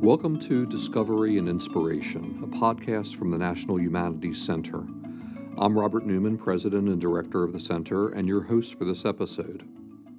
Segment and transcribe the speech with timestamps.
[0.00, 4.86] Welcome to Discovery and Inspiration, a podcast from the National Humanities Center.
[5.58, 9.68] I'm Robert Newman, President and Director of the Center, and your host for this episode.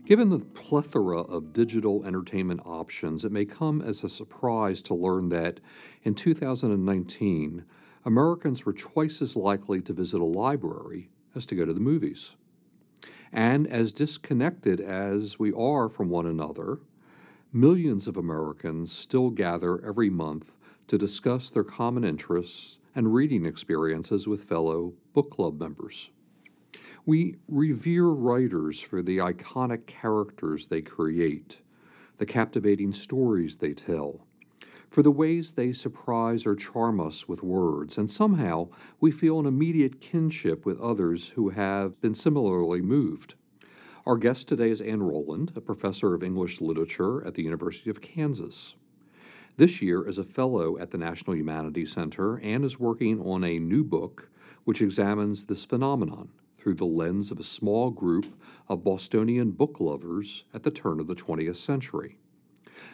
[0.06, 5.30] Given the plethora of digital entertainment options, it may come as a surprise to learn
[5.30, 5.60] that
[6.04, 7.66] in 2019,
[8.06, 12.36] Americans were twice as likely to visit a library as to go to the movies.
[13.34, 16.82] And as disconnected as we are from one another,
[17.54, 20.56] millions of Americans still gather every month
[20.88, 26.12] to discuss their common interests and reading experiences with fellow book club members.
[27.06, 31.62] We revere writers for the iconic characters they create,
[32.18, 34.26] the captivating stories they tell,
[34.90, 39.46] for the ways they surprise or charm us with words, and somehow we feel an
[39.46, 43.36] immediate kinship with others who have been similarly moved.
[44.04, 48.02] Our guest today is Ann Rowland, a professor of English literature at the University of
[48.02, 48.76] Kansas.
[49.58, 53.60] This year, as a fellow at the National Humanities Center, Anne is working on a
[53.60, 54.32] new book
[54.64, 58.26] which examines this phenomenon through the lens of a small group
[58.68, 62.18] of Bostonian book lovers at the turn of the 20th century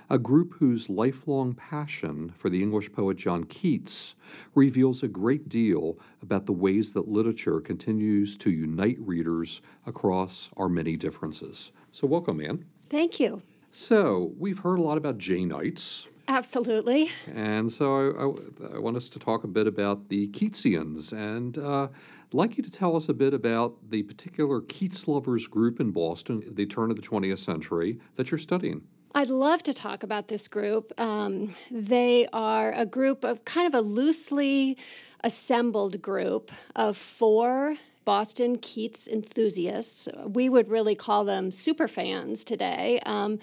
[0.09, 4.15] a group whose lifelong passion for the English poet John Keats
[4.55, 10.69] reveals a great deal about the ways that literature continues to unite readers across our
[10.69, 11.71] many differences.
[11.91, 12.65] So, welcome, Ann.
[12.89, 13.41] Thank you.
[13.71, 16.07] So, we've heard a lot about Janeites.
[16.27, 17.09] Absolutely.
[17.33, 21.57] And so, I, I, want us to talk a bit about the Keatsians and.
[21.57, 21.87] Uh,
[22.27, 25.91] I'd like you to tell us a bit about the particular Keats lovers group in
[25.91, 28.81] Boston at the turn of the 20th century that you're studying.
[29.15, 30.93] I'd love to talk about this group.
[30.99, 34.77] Um, they are a group of kind of a loosely
[35.23, 40.07] assembled group of four Boston Keats enthusiasts.
[40.25, 43.39] We would really call them super fans today um,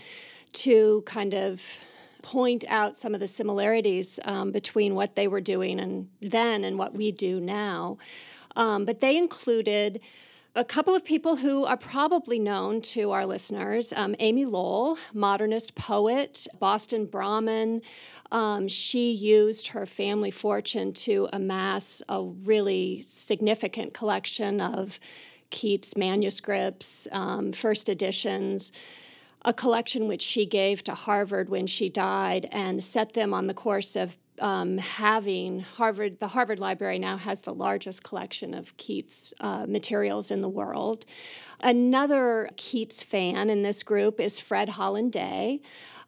[0.52, 1.62] to kind of
[2.22, 6.78] point out some of the similarities um, between what they were doing and then and
[6.78, 7.98] what we do now.
[8.56, 10.00] Um, but they included
[10.56, 15.74] a couple of people who are probably known to our listeners um, Amy Lowell, modernist
[15.74, 17.82] poet, Boston Brahmin.
[18.30, 25.00] Um, she used her family fortune to amass a really significant collection of
[25.50, 28.72] Keats manuscripts, um, first editions
[29.44, 33.54] a collection which she gave to Harvard when she died and set them on the
[33.54, 39.32] course of um, having Harvard, the Harvard Library now has the largest collection of Keats
[39.40, 41.04] uh, materials in the world.
[41.60, 45.60] Another Keats fan in this group is Fred Holland Day.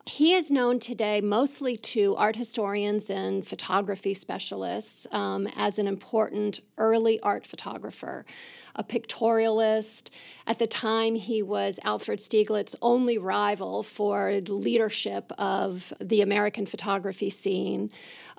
[0.09, 6.61] He is known today mostly to art historians and photography specialists um, as an important
[6.79, 8.25] early art photographer,
[8.77, 10.11] a pictorialist.
[10.47, 17.29] At the time, he was Alfred Stieglitz's only rival for leadership of the American photography
[17.29, 17.91] scene.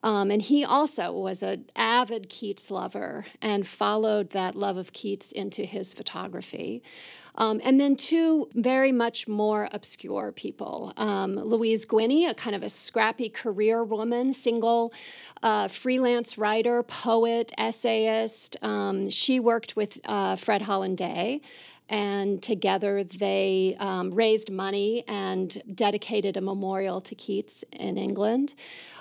[0.03, 5.31] Um, and he also was an avid Keats lover and followed that love of Keats
[5.31, 6.83] into his photography.
[7.35, 10.91] Um, and then two very much more obscure people.
[10.97, 14.91] Um, Louise Guiney, a kind of a scrappy career woman, single,
[15.43, 18.57] uh, freelance writer, poet, essayist.
[18.63, 21.41] Um, she worked with uh, Fred Holland Day
[21.89, 28.53] and together they um, raised money and dedicated a memorial to Keats in England.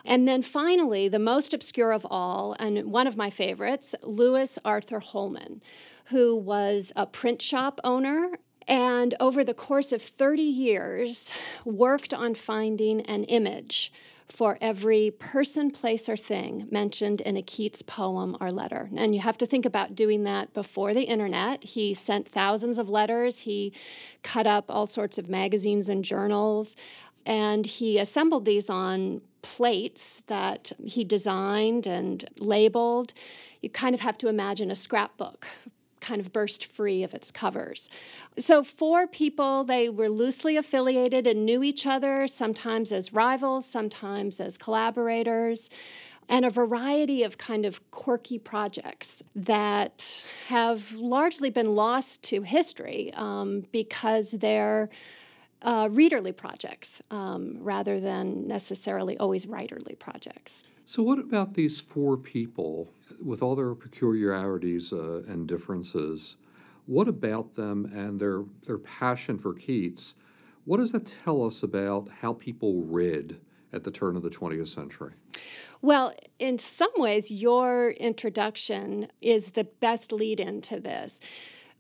[0.05, 5.01] And then finally, the most obscure of all, and one of my favorites, Louis Arthur
[5.01, 5.61] Holman
[6.07, 8.31] who was a print shop owner
[8.69, 11.33] and over the course of 30 years
[11.65, 13.93] worked on finding an image
[14.29, 18.91] for every person, place, or thing mentioned in a Keats poem or letter.
[18.97, 21.63] And you have to think about doing that before the internet.
[21.65, 23.73] He sent thousands of letters, he
[24.23, 26.77] cut up all sorts of magazines and journals,
[27.25, 33.13] and he assembled these on plates that he designed and labeled.
[33.63, 35.47] You kind of have to imagine a scrapbook
[36.06, 37.91] kind of burst free of its covers.
[38.39, 44.41] So, four people, they were loosely affiliated and knew each other, sometimes as rivals, sometimes
[44.41, 45.69] as collaborators,
[46.28, 53.13] and a variety of kind of quirky projects that have largely been lost to history
[53.15, 54.89] um, because they're
[55.63, 60.65] uh, readerly projects um, rather than necessarily always writerly projects.
[60.85, 62.89] So, what about these four people,
[63.21, 66.37] with all their peculiarities uh, and differences?
[66.87, 70.15] What about them and their their passion for Keats?
[70.65, 73.39] What does that tell us about how people read
[73.73, 75.13] at the turn of the 20th century?
[75.83, 81.21] Well, in some ways, your introduction is the best lead into this.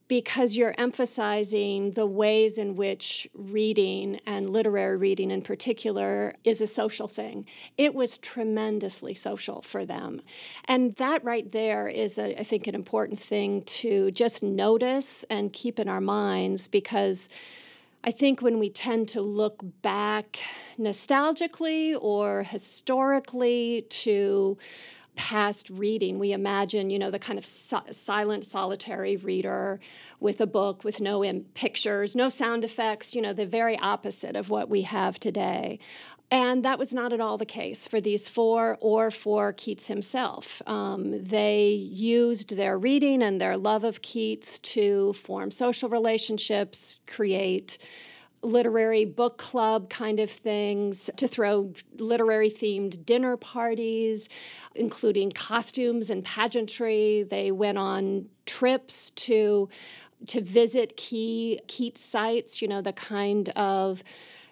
[0.08, 6.66] Because you're emphasizing the ways in which reading and literary reading in particular is a
[6.66, 7.44] social thing.
[7.76, 10.22] It was tremendously social for them.
[10.66, 15.52] And that right there is, a, I think, an important thing to just notice and
[15.52, 17.28] keep in our minds because.
[18.04, 20.38] I think when we tend to look back
[20.78, 24.56] nostalgically or historically to
[25.16, 26.18] past reading.
[26.18, 29.80] We imagine, you know, the kind of si- silent, solitary reader
[30.20, 34.36] with a book with no Im- pictures, no sound effects, you know, the very opposite
[34.36, 35.78] of what we have today.
[36.30, 40.60] And that was not at all the case for these four or for Keats himself.
[40.66, 47.78] Um, they used their reading and their love of Keats to form social relationships, create
[48.46, 54.28] literary book club kind of things, to throw literary themed dinner parties,
[54.74, 57.24] including costumes and pageantry.
[57.28, 59.68] They went on trips to
[60.28, 64.02] to visit key Keats sites, you know, the kind of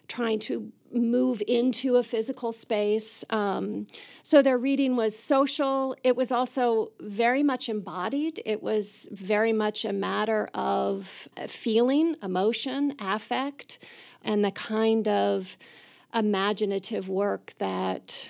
[0.08, 3.24] trying to move into a physical space.
[3.30, 3.86] Um,
[4.22, 5.96] so their reading was social.
[6.04, 8.40] It was also very much embodied.
[8.44, 13.78] It was very much a matter of feeling, emotion, affect,
[14.22, 15.56] and the kind of
[16.14, 18.28] imaginative work that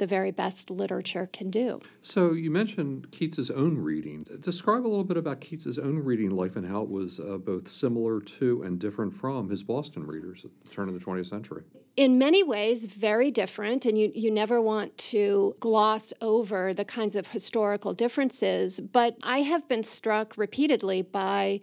[0.00, 1.80] the very best literature can do.
[2.00, 4.26] So you mentioned Keats's own reading.
[4.40, 7.68] Describe a little bit about Keats's own reading life and how it was uh, both
[7.68, 11.62] similar to and different from his Boston readers at the turn of the 20th century.
[11.96, 17.14] In many ways, very different, and you, you never want to gloss over the kinds
[17.14, 18.80] of historical differences.
[18.80, 21.60] But I have been struck repeatedly by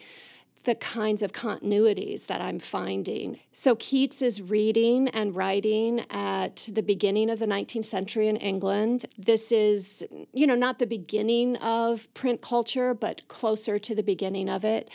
[0.67, 3.39] the kinds of continuities that I'm finding.
[3.53, 9.05] So, Keats is reading and writing at the beginning of the 19th century in England.
[9.17, 14.49] This is, you know, not the beginning of print culture, but closer to the beginning
[14.49, 14.89] of it.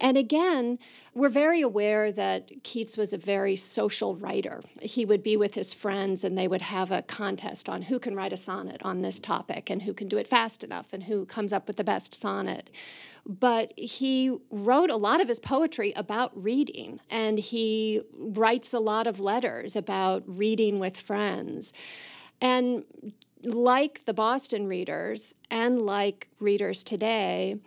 [0.00, 0.78] And again,
[1.14, 4.62] we're very aware that Keats was a very social writer.
[4.80, 8.16] He would be with his friends and they would have a contest on who can
[8.16, 11.26] write a sonnet on this topic and who can do it fast enough and who
[11.26, 12.70] comes up with the best sonnet.
[13.26, 19.06] But he wrote a lot of his poetry about reading and he writes a lot
[19.06, 21.72] of letters about reading with friends.
[22.40, 22.84] And
[23.44, 27.60] like the Boston readers and like readers today,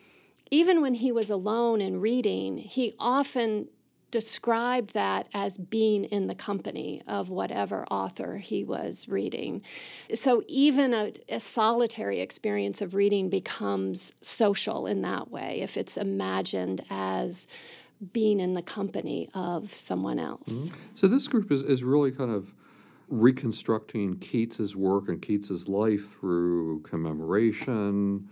[0.52, 3.68] even when he was alone and reading, he often
[4.10, 9.62] described that as being in the company of whatever author he was reading.
[10.14, 15.98] So even a, a, solitary experience of reading becomes social in that way if it's
[15.98, 17.48] imagined as
[18.14, 20.50] being in the company of someone else.
[20.50, 20.76] Mm-hmm.
[20.94, 22.54] So this group is, is really kind of
[23.10, 28.30] reconstructing Keats's work and Keats's life through commemoration,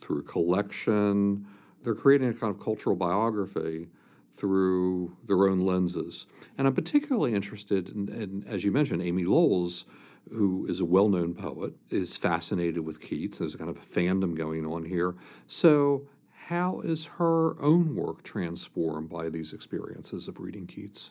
[0.00, 1.46] through collection
[1.82, 3.88] they're creating a kind of cultural biography
[4.30, 6.26] through their own lenses.
[6.56, 9.86] And I'm particularly interested in, in as you mentioned, Amy Lowell's,
[10.30, 13.38] who is a well known poet, is fascinated with Keats.
[13.38, 15.14] There's a kind of a fandom going on here.
[15.46, 16.08] So,
[16.46, 21.10] how is her own work transformed by these experiences of reading Keats?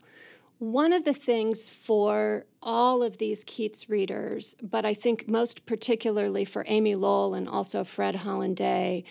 [0.60, 6.46] One of the things for all of these Keats readers, but I think most particularly
[6.46, 9.04] for Amy Lowell and also Fred Holland Day,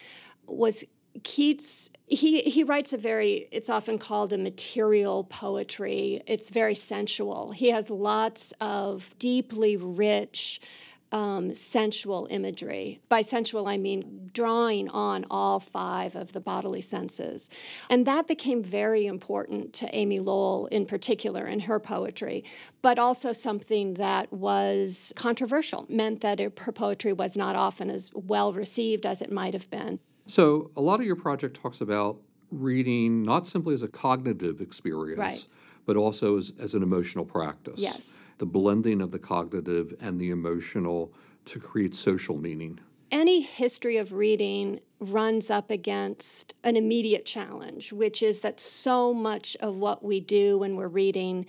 [0.49, 0.85] was
[1.23, 6.23] Keats he he writes a very it's often called a material poetry.
[6.27, 7.51] It's very sensual.
[7.53, 10.61] He has lots of deeply rich
[11.13, 12.99] um, sensual imagery.
[13.09, 17.49] By sensual, I mean drawing on all five of the bodily senses.
[17.89, 22.45] And that became very important to Amy Lowell in particular in her poetry,
[22.83, 28.53] but also something that was controversial, meant that her poetry was not often as well
[28.53, 30.01] received as it might have been.
[30.27, 32.19] So, a lot of your project talks about
[32.51, 35.47] reading not simply as a cognitive experience, right.
[35.85, 37.81] but also as, as an emotional practice.
[37.81, 38.21] Yes.
[38.39, 41.13] The blending of the cognitive and the emotional
[41.47, 42.81] to create social meaning.
[43.11, 49.57] Any history of reading runs up against an immediate challenge, which is that so much
[49.61, 51.47] of what we do when we're reading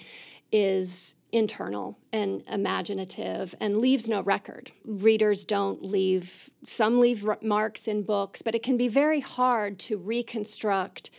[0.51, 4.71] is internal and imaginative and leaves no record.
[4.85, 9.97] Readers don't leave, some leave marks in books, but it can be very hard to
[9.97, 11.09] reconstruct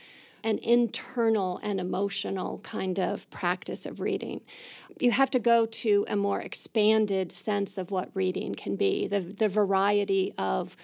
[0.44, 4.40] an internal and emotional kind of practice of reading.
[5.00, 9.20] You have to go to a more expanded sense of what reading can be, the,
[9.20, 10.76] the variety of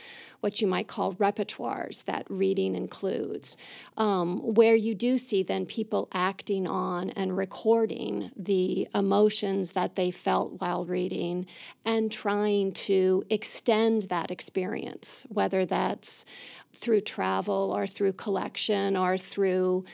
[0.45, 3.57] what you might call repertoires that reading includes,
[3.97, 10.11] um, where you do see then people acting on and recording the emotions that they
[10.11, 11.47] felt while reading
[11.87, 16.27] and trying to extend that experience, whether that's
[16.75, 19.85] through travel or through collection or through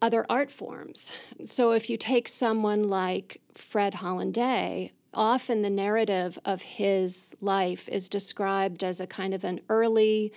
[0.00, 1.12] other art forms.
[1.44, 7.88] So if you take someone like Fred Holland Day, often the narrative of his life
[7.88, 10.32] is described as a kind of an early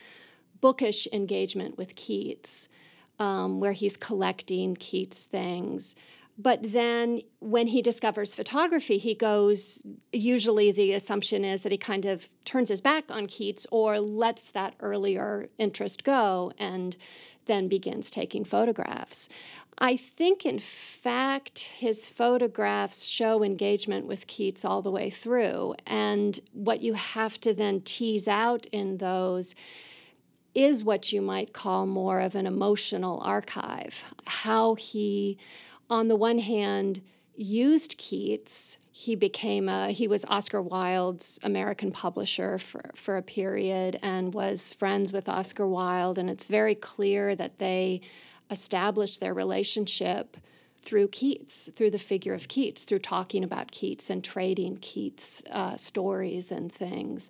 [0.61, 2.69] bookish engagement with Keats,
[3.19, 5.95] um, where he's collecting Keats things.
[6.41, 12.05] But then when he discovers photography, he goes, usually the assumption is that he kind
[12.05, 16.97] of turns his back on Keats or lets that earlier interest go and
[17.45, 19.29] then begins taking photographs.
[19.77, 25.75] I think, in fact, his photographs show engagement with Keats all the way through.
[25.85, 29.53] And what you have to then tease out in those
[30.53, 34.03] is what you might call more of an emotional archive.
[34.25, 35.37] How he,
[35.91, 37.01] on the one hand,
[37.35, 38.77] used Keats.
[38.91, 44.73] He became a he was Oscar Wilde's American publisher for, for a period and was
[44.73, 46.17] friends with Oscar Wilde.
[46.17, 48.01] And it's very clear that they
[48.49, 50.37] established their relationship
[50.81, 55.77] through Keats, through the figure of Keats, through talking about Keats and trading Keats uh,
[55.77, 57.29] stories and things.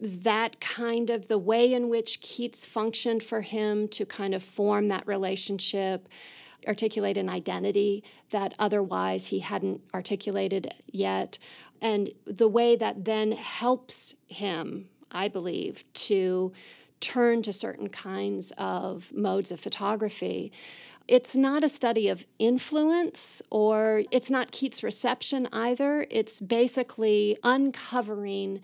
[0.00, 4.88] That kind of the way in which Keats functioned for him to kind of form
[4.88, 6.08] that relationship,
[6.66, 11.38] articulate an identity that otherwise he hadn't articulated yet,
[11.80, 16.52] and the way that then helps him, I believe, to
[17.00, 20.52] turn to certain kinds of modes of photography.
[21.06, 26.06] It's not a study of influence or it's not Keats' reception either.
[26.10, 28.60] It's basically uncovering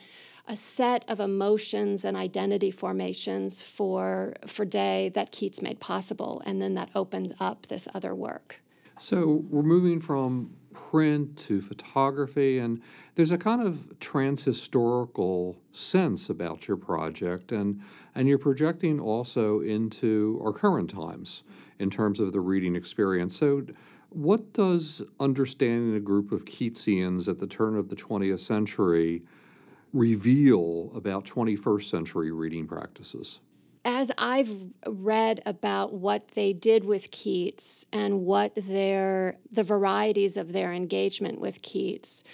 [0.46, 6.60] a set of emotions and identity formations for for Day that Keats made possible and
[6.60, 8.60] then that opened up this other work.
[8.98, 12.82] So we're moving from print to photography, and
[13.14, 17.80] there's a kind of transhistorical sense about your project, and
[18.14, 21.44] and you're projecting also into our current times
[21.78, 23.36] in terms of the reading experience.
[23.36, 23.66] So,
[24.10, 29.22] what does understanding a group of Keatsians at the turn of the 20th century
[29.94, 33.40] reveal about 21st century reading practices?
[33.84, 40.52] as I've read about what they did with Keats and what their the varieties of
[40.52, 42.24] their engagement with Keats,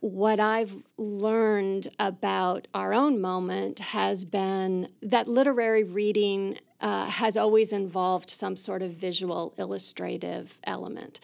[0.00, 7.72] what I've learned about our own moment has been that literary reading uh, has always
[7.72, 11.18] involved some sort of visual illustrative element.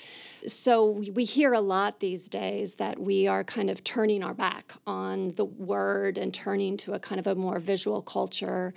[0.46, 4.72] So we hear a lot these days that we are kind of turning our back
[4.86, 8.72] on the word and turning to a kind of a more visual culture.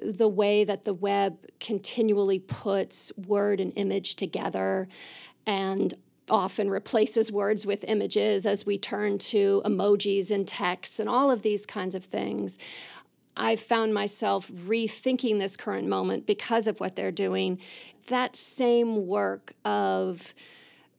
[0.00, 4.86] The way that the web continually puts word and image together
[5.46, 5.92] and
[6.28, 11.42] often replaces words with images as we turn to emojis and texts and all of
[11.42, 12.56] these kinds of things.
[13.36, 17.58] I've found myself rethinking this current moment because of what they're doing.
[18.08, 20.34] That same work of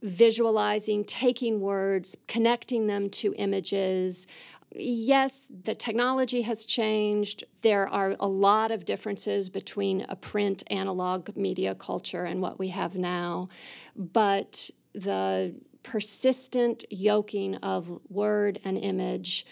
[0.02, 4.26] visualizing, taking words, connecting them to images.
[4.74, 7.44] Yes, the technology has changed.
[7.62, 12.70] There are a lot of differences between a print analog media culture and what we
[12.70, 13.50] have now.
[13.96, 19.46] But the persistent yoking of word and image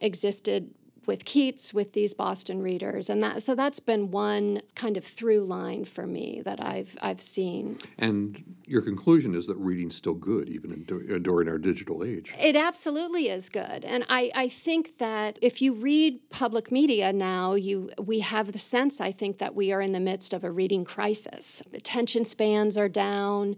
[0.00, 0.70] existed
[1.06, 5.44] with Keats with these Boston readers, and that so that's been one kind of through
[5.44, 7.78] line for me that I've I've seen.
[7.98, 12.34] And your conclusion is that reading's still good even in, during our digital age.
[12.38, 17.54] It absolutely is good, and I I think that if you read public media now,
[17.54, 20.50] you we have the sense I think that we are in the midst of a
[20.50, 21.62] reading crisis.
[21.72, 23.56] Attention spans are down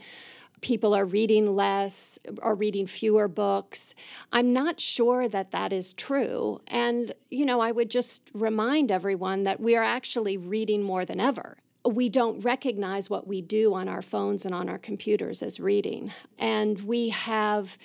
[0.61, 3.95] people are reading less or reading fewer books.
[4.33, 6.61] I'm not sure that that is true.
[6.67, 11.21] And, you know, I would just remind everyone that we are actually reading more than
[11.21, 11.59] ever.
[11.85, 16.13] We don't recognize what we do on our phones and on our computers as reading.
[16.39, 17.79] And we have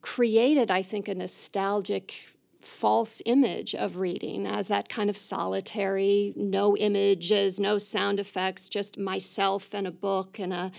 [0.00, 2.14] created, I think, a nostalgic
[2.60, 8.98] false image of reading as that kind of solitary, no images, no sound effects, just
[8.98, 10.70] myself and a book and a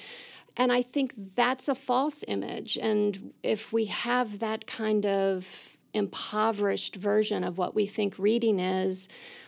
[0.60, 2.78] and I think that's a false image.
[2.78, 9.08] And if we have that kind of impoverished version of what we think reading is,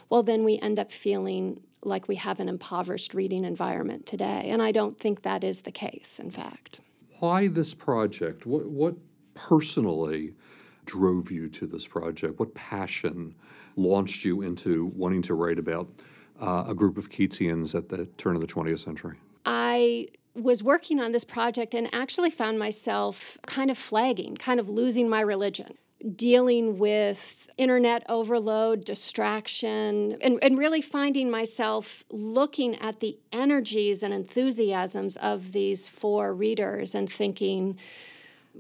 [0.10, 4.44] well, then we end up feeling like we have an impoverished reading environment today.
[4.46, 6.80] And I don't think that is the case, in fact.
[7.20, 8.46] Why this project?
[8.46, 8.96] What, what
[9.34, 10.34] personally
[10.86, 12.40] drove you to this project?
[12.40, 13.36] What passion
[13.76, 15.90] launched you into wanting to write about
[16.40, 19.18] uh, a group of Keatsians at the turn of the 20th century?
[19.74, 24.68] I was working on this project and actually found myself kind of flagging, kind of
[24.70, 25.72] losing my religion.
[26.16, 34.14] dealing with internet overload, distraction, and, and really finding myself looking at the energies and
[34.14, 37.78] enthusiasms of these four readers and thinking,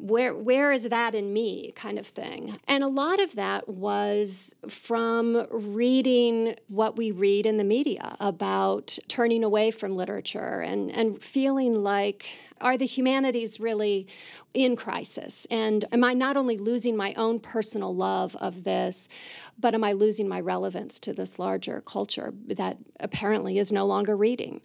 [0.01, 4.55] where where is that in me kind of thing and a lot of that was
[4.67, 11.21] from reading what we read in the media about turning away from literature and and
[11.21, 12.25] feeling like
[12.61, 14.07] are the humanities really
[14.53, 15.47] in crisis?
[15.49, 19.09] And am I not only losing my own personal love of this,
[19.59, 24.15] but am I losing my relevance to this larger culture that apparently is no longer
[24.15, 24.61] reading?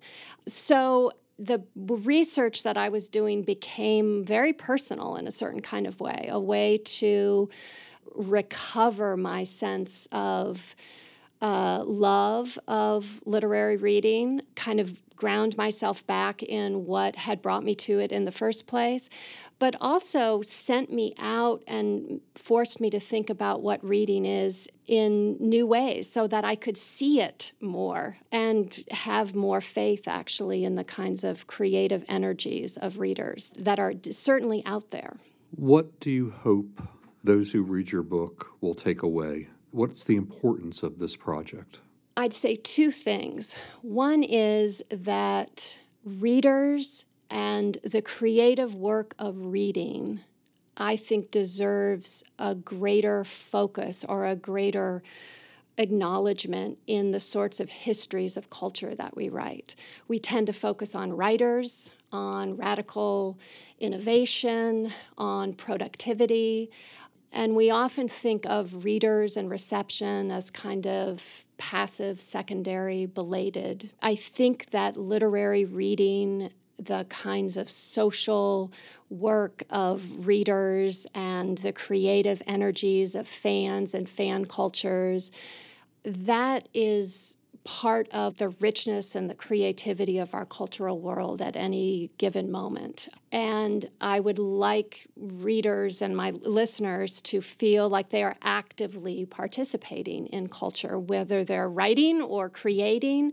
[0.47, 6.01] So the research that I was doing became very personal in a certain kind of
[6.01, 7.51] way, a way to
[8.15, 10.75] recover my sense of
[11.43, 17.75] uh, love of literary reading, kind of ground myself back in what had brought me
[17.75, 19.09] to it in the first place,
[19.59, 25.37] but also sent me out and forced me to think about what reading is in
[25.41, 30.75] new ways so that I could see it more and have more faith actually in
[30.75, 35.17] the kinds of creative energies of readers that are certainly out there.
[35.51, 36.83] What do you hope
[37.25, 39.49] those who read your book will take away?
[39.77, 41.81] What's the importance of this project?
[42.17, 43.55] I'd say two things.
[43.83, 50.21] One is that readers and the creative work of reading,
[50.79, 55.03] I think, deserves a greater focus or a greater
[55.77, 59.77] acknowledgement in the sorts of histories of culture that we write.
[60.09, 63.39] We tend to focus on writers, on radical
[63.79, 66.71] innovation, on productivity.
[67.37, 73.91] And we often think of readers and reception as kind of passive, secondary, belated.
[74.01, 78.73] I think that literary reading, the kinds of social
[79.11, 85.31] work of readers and the creative energies of fans and fan cultures,
[86.05, 92.11] that is part of the richness and the creativity of our cultural world at any
[92.17, 93.09] given moment.
[93.33, 100.29] And I would like readers and my listeners to feel like they are actively participating
[100.29, 103.33] in culture, whether they're writing or creating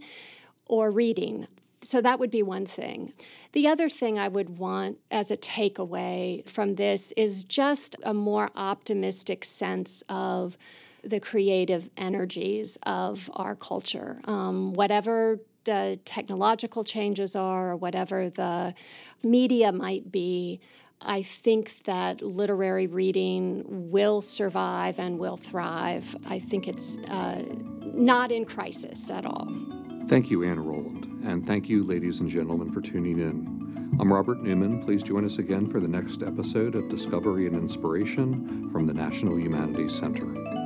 [0.65, 1.47] or reading.
[1.83, 3.13] So that would be one thing.
[3.51, 8.49] The other thing I would want as a takeaway from this is just a more
[8.55, 10.57] optimistic sense of
[11.03, 14.19] the creative energies of our culture.
[14.25, 18.73] Um, whatever the technological changes are, or whatever the
[19.23, 20.59] media might be,
[21.01, 26.15] I think that literary reading will survive and will thrive.
[26.25, 27.43] I think it's uh,
[27.81, 29.47] not in crisis at all.
[30.07, 33.97] Thank you, Ann Rowland, and thank you, ladies and gentlemen, for tuning in.
[33.99, 34.83] I'm Robert Newman.
[34.83, 39.39] Please join us again for the next episode of Discovery and Inspiration from the National
[39.39, 40.62] Humanities Center.